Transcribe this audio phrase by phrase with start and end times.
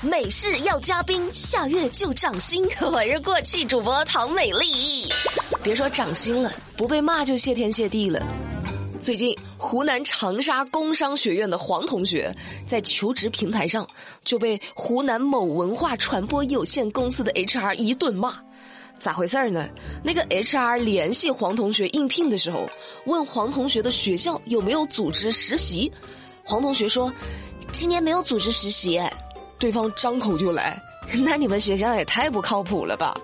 [0.00, 2.64] 美式要加冰，下月就涨薪。
[2.80, 5.04] 我是过气主播唐美丽。
[5.60, 8.24] 别说涨薪了，不被骂就谢天谢地了。
[9.00, 12.32] 最近，湖南长沙工商学院的黄同学
[12.64, 13.84] 在求职平台上
[14.24, 18.36] 就被湖南某文化传播有限公司的 HR 一顿骂。
[19.00, 19.68] 咋回事儿呢？
[20.04, 22.70] 那个 HR 联系黄同学应聘的时候，
[23.04, 25.90] 问黄同学的学校有没有组织实习。
[26.44, 27.12] 黄同学说，
[27.72, 29.00] 今年没有组织实习。
[29.58, 30.80] 对方张口就来，
[31.24, 33.18] 那你们学校也太不靠谱了吧！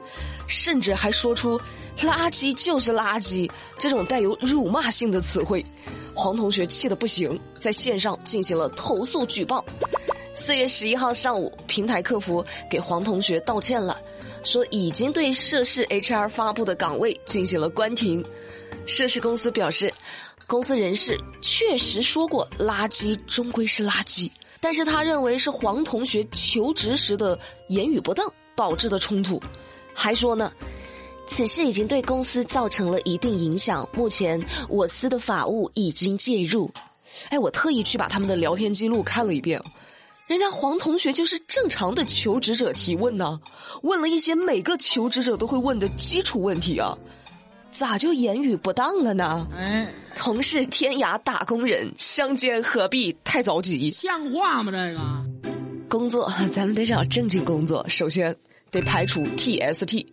[0.46, 1.58] 甚至还说出
[2.00, 5.64] “垃圾就是垃圾”这种带有辱骂性的词汇，
[6.14, 9.64] 黄同学气得不行，在线上进行了投诉举报。
[10.34, 13.98] 四月十一号上午，平台客服给黄同学道歉了，
[14.42, 18.22] 说已经对涉事 HR 发布的岗位进行了关停。
[18.84, 19.90] 涉事公司表示，
[20.46, 24.30] 公司人事确实说过“垃圾终归是垃圾”。
[24.64, 29.38] 但是他认为是黄同学求职时的言语不当导致的冲突，
[29.92, 30.50] 还说呢，
[31.28, 36.70] 此事已经对公司造成了一定影响，目前我司的法务已经介入。
[37.28, 39.62] 哎，我特意去把他们的聊天记录看了一遍，
[40.26, 43.38] 人家黄同学就是正常的求职者提问呢，
[43.82, 46.96] 问了一些每个求职者都会问的基础问题啊。
[47.76, 49.46] 咋就言语不当了呢？
[49.56, 53.90] 嗯，同是天涯打工人，相见何必太着急？
[53.90, 54.70] 像话吗？
[54.72, 55.00] 这个
[55.88, 58.34] 工作咱们得找正经工作，首先
[58.70, 60.06] 得排除 TST。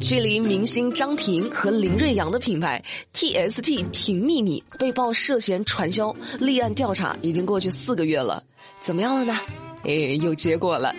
[0.00, 2.82] 距离明星张庭和林瑞阳的品牌
[3.14, 8.42] TST 婷秘密被曝涉嫌传销，立案调查已经过去四个月了，
[8.80, 9.38] 怎么样了呢？
[9.84, 10.94] 哎，有结果了。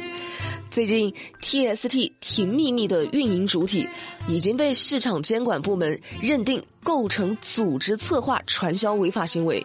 [0.73, 3.87] 最近，TST 挺秘密的运营主体
[4.27, 9.63] 已经被市场监管部门认定构成组织策划传销违法行为，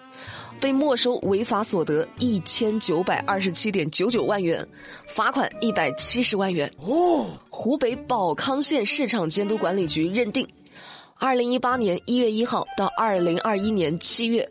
[0.61, 4.69] 被没收违法所得一千九百二十七点九九万元，
[5.07, 6.71] 罚款一百七十万元。
[6.83, 10.47] 哦，湖北保康县市场监督管理局认定，
[11.15, 14.47] 二零一八年一月一号到二零二一年七月。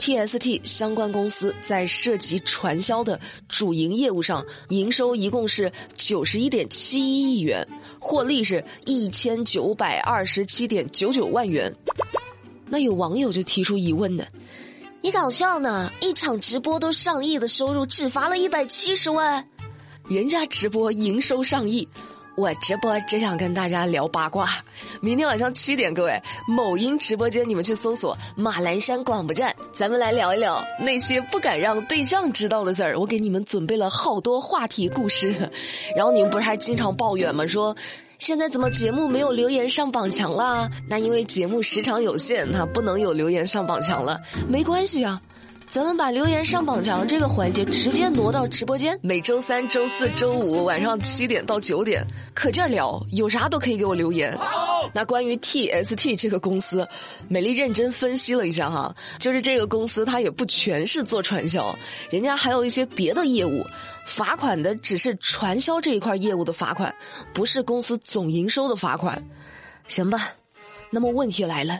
[0.00, 7.68] TST 相关公司在涉及传销的主营业务上，营收一共是九十一点七一亿元，
[7.98, 11.70] 获利是一千九百二十七点九九万元。
[12.64, 14.24] 那有网友就提出疑问呢
[15.02, 15.92] ：“你搞笑呢？
[16.00, 19.46] 一场直播都上亿的收入，只罚了一百七十万，
[20.08, 21.86] 人家直播营收上亿。”
[22.36, 24.48] 我直播只想跟大家聊八卦。
[25.00, 32.98] 明天晚上七点，各位某音直播间，你们去搜索马栏山广播站，咱们来聊一聊那些不敢让对象知道的事儿。
[32.98, 35.34] 我给你们准备了好多话题故事。
[35.94, 37.46] 然后你们不是还经常抱怨吗？
[37.46, 37.76] 说
[38.18, 40.70] 现在怎么节目没有留言上榜强啦？
[40.88, 44.20] 那因为节目时长有限，它不能有留言上榜强了。
[44.48, 45.20] 没关系啊。
[45.70, 52.04] 咱们把留言上榜墙这个环节直接挪到直播间，每周三、周四周五晚上七点到九点，
[52.34, 54.36] 可劲儿聊，有啥都可以给我留言。
[54.92, 56.84] 那关于 TST 这个公司，
[57.28, 61.72] 美丽认真分析了一下哈，就是这个公司它也不全是做传销，
[62.10, 63.64] 人家还有一些别的业务，
[64.04, 66.92] 罚款的只是传销这一块业务的罚款，
[67.32, 69.24] 不是公司总营收的罚款。
[69.86, 70.30] 行吧，
[70.90, 71.78] 那么问题来了。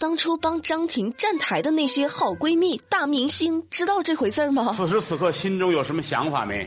[0.00, 4.72] 当初帮张婷站台的那些好闺蜜、大明星，知道这回事儿吗？
[4.76, 6.64] 此时此刻，心中有什么想法没？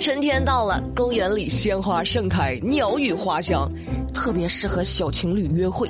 [0.00, 3.70] 春天到了，公园里鲜花盛开，鸟语花香，
[4.12, 5.88] 特别适合小情侣约会。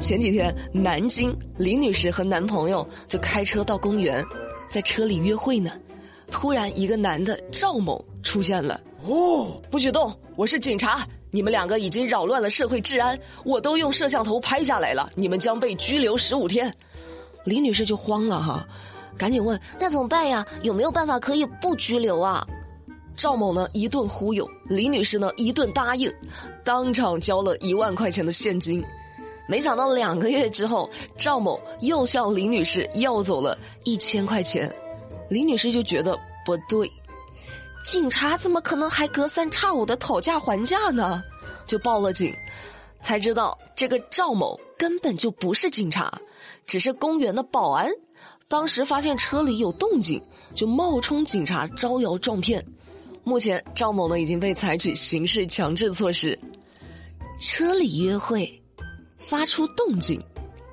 [0.00, 4.24] 前几天，南京李女士和男朋友就开车到公园，
[4.70, 5.70] 在车里约会呢。
[6.30, 8.80] 突然，一个男的赵某出现了。
[9.06, 10.12] 哦，不许动！
[10.34, 11.06] 我是警察。
[11.30, 15.08] 你们两个已经扰乱了社会治安，我都用摄像头拍下来了。
[15.14, 16.74] 你们将被拘留十五天。
[17.44, 18.66] 李女士就慌了哈，
[19.16, 20.44] 赶紧问那怎么办呀？
[20.62, 22.44] 有没有办法可以不拘留啊？
[23.16, 26.12] 赵某呢一顿忽悠，李女士呢一顿答应，
[26.64, 28.84] 当场交了一万块钱的现金。
[29.48, 34.68] 没想到两个月之后，赵某又向李女士要走了一千块钱，
[35.28, 36.90] 李女士就觉得不对。
[37.86, 41.22] 警察怎么可能还隔三差五的讨价还价呢？
[41.68, 42.34] 就报了警，
[43.00, 46.12] 才知道这个赵某根本就不是警察，
[46.66, 47.88] 只是公园的保安。
[48.48, 50.20] 当时发现车里有动静，
[50.52, 52.64] 就冒充警察招摇撞骗。
[53.22, 56.36] 目前赵某呢已经被采取刑事强制措施。
[57.38, 58.60] 车里约会，
[59.16, 60.20] 发出动静，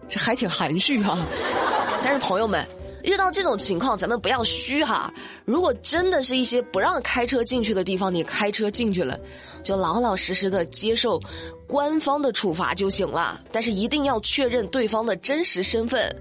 [0.09, 1.15] 这还挺含蓄哈。
[2.03, 2.67] 但是朋友们。
[3.03, 5.13] 遇到这种情况，咱们不要虚哈。
[5.45, 9.19] 如果真的是一些不让开车进去的地方，你开车进去了，
[9.63, 11.19] 就老老实实的接受
[11.67, 13.39] 官方的处罚就行了。
[13.51, 16.15] 但是一定要确认对方的真实身份，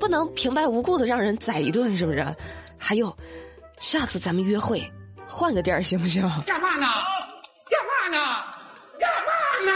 [0.00, 2.26] 不能平白无故的让人宰一顿，是不是？
[2.78, 3.14] 还有，
[3.78, 4.82] 下次咱们约会
[5.26, 6.22] 换个地儿行不行？
[6.46, 6.86] 干嘛呢？
[7.68, 8.18] 干嘛呢？
[8.98, 9.30] 干嘛
[9.66, 9.74] 呢？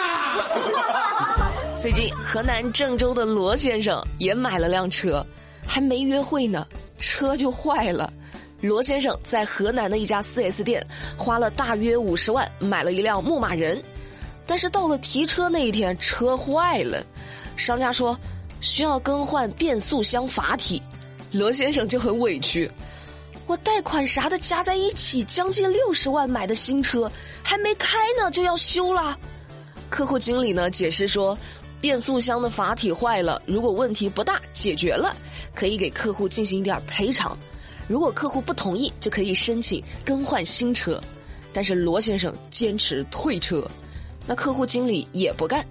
[1.81, 5.25] 最近河南郑州的罗先生也买了辆车，
[5.69, 6.67] 还没约会呢，
[6.99, 8.11] 车就坏了。
[8.63, 10.85] 罗先生在河南的一家 4S 店
[11.17, 13.81] 花了大约五十万买了一辆牧马人，
[14.47, 17.05] 但是到了提车那一天，车坏了，
[17.55, 18.19] 商家说
[18.63, 20.83] 需要更换变速箱阀体，
[21.31, 22.69] 罗先生就很委屈，
[23.47, 27.09] 我贷款啥的加在一起将近六十万买的新车，
[27.43, 29.17] 还没开呢就要修了。
[29.91, 31.37] 客户经理呢解释说。
[31.81, 35.15] 变速箱的阀体坏了，如果问题不大，解决了，
[35.59, 37.37] 可以给客户进行一点赔偿。
[37.89, 41.03] 如果客户不同意，就可以申请更换新车。
[41.53, 43.69] 但是罗先生坚持退车，
[44.25, 45.67] 那客户经理也不干。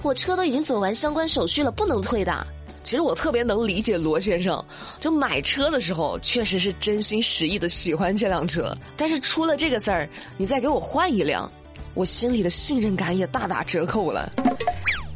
[0.00, 2.46] 我车都已经走完相关手续了，不能退的。
[2.82, 4.64] 其实我特别能理解罗先生，
[4.98, 10.08] 就买车的时候确实是真心实意的喜欢这辆车，但是出了这个事儿，
[10.38, 11.52] 你再给我换一辆，
[11.92, 14.32] 我心里的信任感也大打折扣了。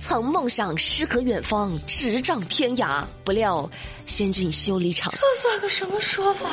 [0.06, 3.69] 曾梦想诗和远方，执掌天涯，不料
[4.05, 5.11] 先进修理厂。
[5.15, 6.47] 这算个什么说法？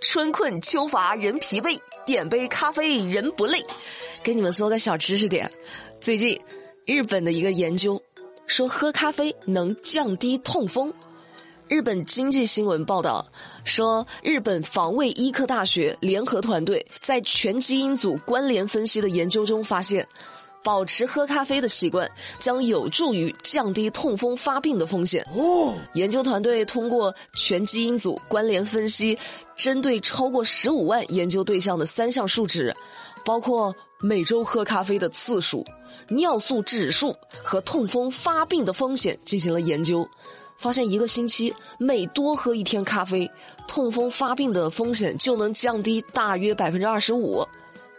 [0.00, 3.64] 春困秋乏人疲惫，点杯咖啡人不累。
[4.24, 5.48] 给你们说个小知识点：
[6.00, 6.36] 最近
[6.84, 8.02] 日本的一个研究
[8.48, 10.92] 说喝咖啡能降低痛风。
[11.68, 13.24] 日本经济新闻报道
[13.64, 20.04] 说，日本防卫医科大学联合团队在全基因组关联分析的研究中发现。
[20.62, 25.26] 保持喝咖啡的习惯将有助于降低痛风发病的风险。
[25.34, 29.18] 哦，研究团队通过全基因组关联分析，
[29.56, 32.74] 针对超过十五万研究对象的三项数值，
[33.24, 35.64] 包括每周喝咖啡的次数、
[36.08, 40.08] 尿素指数和痛风发病的风险进行了研究，
[40.58, 43.30] 发现一个星期每多喝一天咖啡，
[43.66, 47.46] 痛风发病的风险就能降低大约百分之二十五。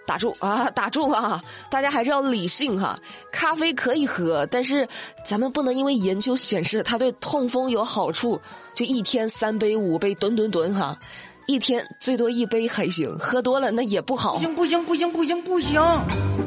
[0.09, 0.67] 打住啊！
[0.71, 1.39] 打住啊！
[1.69, 2.97] 大家还是要理性哈。
[3.31, 4.87] 咖啡可以喝，但是
[5.23, 8.41] 咱们不能因为研究显示它对痛风有好处，
[8.73, 10.97] 就一天三杯五杯吨吨吨哈。
[11.45, 14.33] 一天最多一杯还行，喝多了那也不好。
[14.33, 15.79] 不行不行不行不行不行！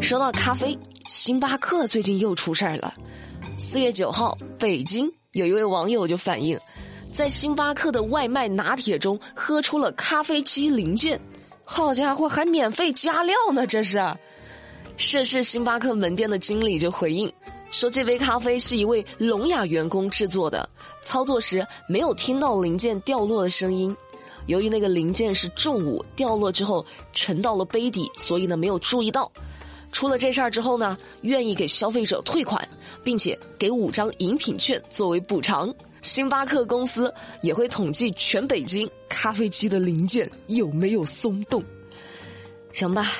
[0.00, 0.76] 说到咖啡，
[1.06, 2.92] 星巴克最近又出事儿了。
[3.56, 6.58] 四月九号，北京有一位网友就反映，
[7.14, 11.20] 在星巴克的外卖拿铁中喝出了咖啡机零件。
[11.72, 13.66] 好家伙，还免费加料呢！
[13.66, 13.98] 这是，
[14.98, 17.32] 涉事星巴克门店的经理就回应
[17.70, 20.68] 说，这杯咖啡是一位聋哑员工制作的，
[21.00, 23.96] 操作时没有听到零件掉落的声音。
[24.44, 26.84] 由于那个零件是重物，掉落之后
[27.14, 29.32] 沉到了杯底，所以呢没有注意到。
[29.92, 32.68] 出了这事儿之后呢，愿意给消费者退款，
[33.02, 35.74] 并且给五张饮品券作为补偿。
[36.02, 41.62] 星巴克公司也会统计全北京咖啡机的零件有没有松动。
[42.72, 43.12] 行吧，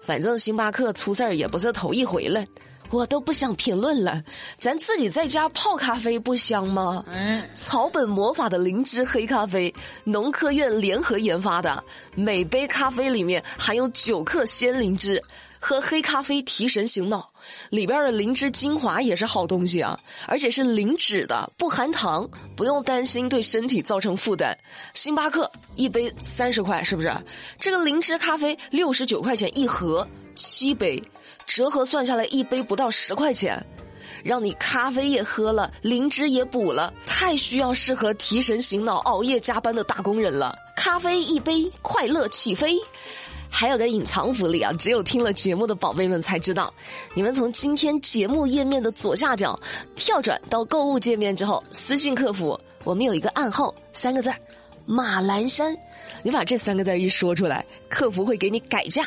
[0.00, 2.44] 反正星巴克出事儿也不是头一回了，
[2.90, 4.22] 我都不想评论了。
[4.60, 7.04] 咱自己在家泡咖啡不香吗？
[7.08, 9.74] 嗯，草本魔法的灵芝黑咖啡，
[10.04, 11.82] 农科院联合研发的，
[12.14, 15.20] 每杯咖啡里面含有九克鲜灵芝。
[15.58, 17.30] 喝黑咖啡提神醒脑，
[17.70, 24.56] 里边的灵芝精华也是好东西啊，而且是零脂的，不含糖，不用担心对身体造成负担。
[24.92, 27.12] 星巴克一杯三十块，是不是？
[27.58, 31.02] 这个灵芝咖啡六十九块钱一盒，七杯，
[31.46, 33.64] 折合算下来一杯不到十块钱，
[34.22, 40.56] 让你咖啡也喝了，灵芝也补了，太需要适合提神醒脑、熬夜加班的打工人了。
[40.76, 42.76] 咖啡一杯，快乐起飞。
[43.56, 46.74] 还有个隐藏福利啊，只有听了节目的宝贝们才知道。
[47.14, 49.56] 你们从今天节目页面的左下角
[49.94, 54.34] 跳转到购物界面之后，私信客服，我们有一个暗号，三个字儿
[54.84, 55.72] “马栏山”。
[56.24, 59.06] 你把这三个字一说出来，客服会给你改价，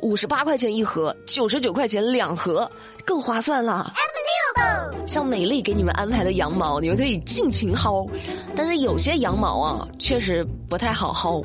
[0.00, 2.68] 五十八块钱一盒，九十九块钱两盒，
[3.04, 3.92] 更划算了。
[5.06, 8.08] 像美丽给你们安排的羊毛，你们可以尽情薅，
[8.56, 11.44] 但是有些羊毛啊，确实不太好薅。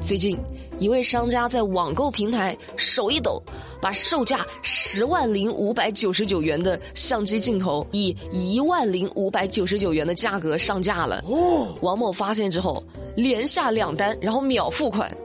[0.00, 0.36] 最近，
[0.82, 3.40] 一位商家在网购平台手一抖，
[3.80, 11.22] 把售价十万零五百九十九元的相机镜头以一万零五百九十九元的价格上架了。
[11.82, 12.82] 王某发现之后，
[13.14, 15.16] 连下两单，然后秒付款。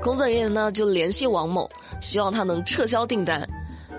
[0.00, 1.70] 工作人员呢就联系王某，
[2.00, 3.46] 希望他能撤销订单，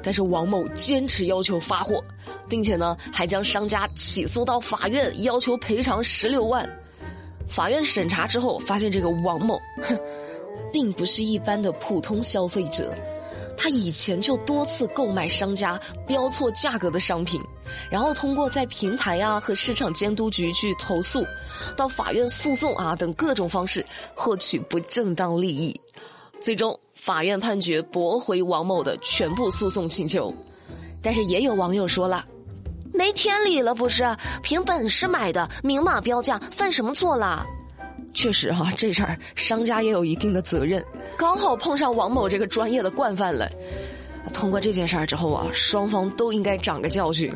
[0.02, 2.04] 但是王某坚持要求发货，
[2.50, 6.68] 并且呢还将商家起诉到法院，要求赔偿十六万。
[7.48, 9.96] 法院审查之后，发现这个王某，哼，
[10.76, 12.94] 并不是一般的普通消费者，
[13.56, 17.42] 他以前就多次购买商家标错价格的商品，
[17.90, 21.26] 然后通过在平台啊和市场监督局去投诉，
[21.78, 25.80] 到法院诉讼啊等各种方式获取不正当利益，
[26.42, 30.36] 最终法院判决驳回王某的全部诉讼请求。
[31.02, 32.26] 但是也有网友说了，
[32.94, 34.04] 没天理了不是？
[34.44, 37.46] 凭本事买的，明码标价，犯什么错了？
[38.16, 40.84] 确实哈， 这事儿商家也有一定的责任。
[41.18, 43.48] 刚好碰上王某这个专业的惯犯了。
[44.34, 47.32] 通过这件事儿之后啊，双方都应该长个教训。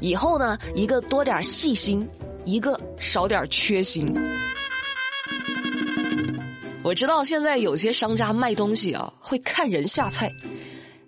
[0.00, 2.06] 以后呢，一个多点细心，
[2.44, 4.12] 一个少点缺心。
[6.82, 10.30] 我知道现在有些商家卖东西啊，会看人下菜，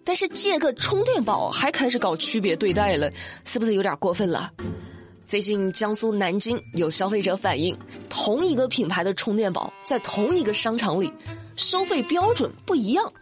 [0.02, 3.12] 但是借个充电宝还开始搞区别对待了，
[3.44, 4.50] 是不是有点过分了？
[5.26, 7.76] 最近，江苏南京有消费者反映，
[8.08, 11.12] 同一个品牌的充电宝在同一个商场里，
[11.56, 13.12] 收费标准不一样。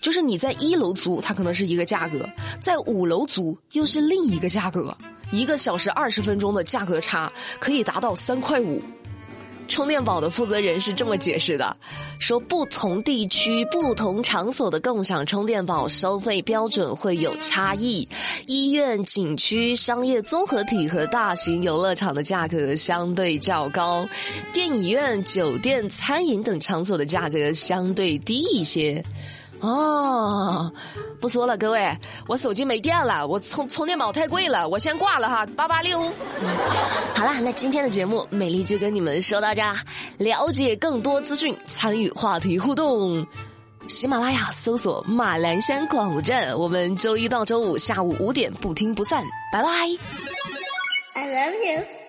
[0.00, 2.18] 就是你在一楼租，它可能是一个价格；
[2.58, 4.92] 在五楼租又是另一个价格。
[5.30, 8.82] 一个小时二十分钟的价格差，可以达到三块五。
[9.68, 11.76] 充电宝的负责人是这么解释的：
[12.18, 18.06] 说不同地区、不同场所的共享充电宝收费标准会有差异。
[18.46, 24.06] 医院、景区、商业综合体和大型游乐场的价格相对较高，
[24.52, 29.02] 电影院、酒店、餐饮等场所的价格相对低一些。
[29.62, 30.72] 哦，
[31.20, 36.02] 不说了，各位，我手机没电了，我充充电宝太贵了，我先挂了哈，八八六。
[37.14, 39.62] 好啦，那今天的节目，美丽就跟你们说到这。
[40.18, 43.24] 了解更多资讯，参与话题互动，
[43.86, 49.68] 喜马拉雅搜索马栏山广播站，我们周一到周五下午五点不听不散，拜拜。
[51.14, 52.01] I love you.